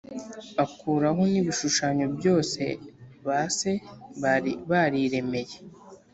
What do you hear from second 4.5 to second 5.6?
bariremeye